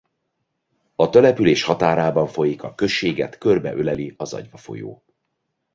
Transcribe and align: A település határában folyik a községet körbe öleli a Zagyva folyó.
A 0.95 1.09
település 1.09 1.63
határában 1.63 2.27
folyik 2.27 2.63
a 2.63 2.75
községet 2.75 3.37
körbe 3.37 3.73
öleli 3.73 4.13
a 4.17 4.25
Zagyva 4.25 4.57
folyó. 4.57 5.03